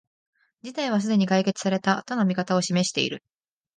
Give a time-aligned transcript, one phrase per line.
[0.63, 3.23] 事態はすでに解決された、との見方を示している